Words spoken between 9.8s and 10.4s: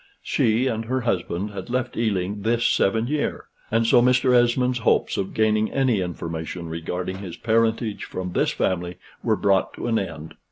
an end.